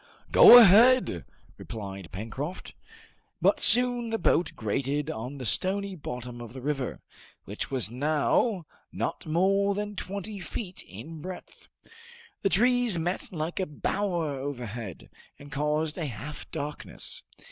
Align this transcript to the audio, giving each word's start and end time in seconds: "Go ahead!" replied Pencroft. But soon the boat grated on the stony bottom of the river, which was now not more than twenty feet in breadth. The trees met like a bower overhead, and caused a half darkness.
"Go 0.31 0.57
ahead!" 0.57 1.25
replied 1.59 2.09
Pencroft. 2.11 2.73
But 3.39 3.59
soon 3.59 4.09
the 4.09 4.17
boat 4.17 4.51
grated 4.55 5.11
on 5.11 5.37
the 5.37 5.45
stony 5.45 5.93
bottom 5.95 6.41
of 6.41 6.53
the 6.53 6.61
river, 6.61 7.01
which 7.45 7.69
was 7.69 7.91
now 7.91 8.65
not 8.91 9.27
more 9.27 9.75
than 9.75 9.95
twenty 9.95 10.39
feet 10.39 10.81
in 10.87 11.21
breadth. 11.21 11.67
The 12.41 12.49
trees 12.49 12.97
met 12.97 13.31
like 13.31 13.59
a 13.59 13.67
bower 13.67 14.39
overhead, 14.39 15.07
and 15.37 15.51
caused 15.51 15.99
a 15.99 16.07
half 16.07 16.49
darkness. 16.49 17.21